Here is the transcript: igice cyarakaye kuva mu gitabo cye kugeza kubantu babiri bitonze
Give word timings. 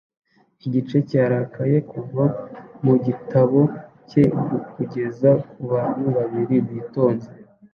igice 0.65 0.97
cyarakaye 1.09 1.77
kuva 1.91 2.23
mu 2.83 2.93
gitabo 3.05 3.59
cye 4.09 4.23
kugeza 4.73 5.29
kubantu 5.51 6.05
babiri 6.17 6.55
bitonze 6.69 7.29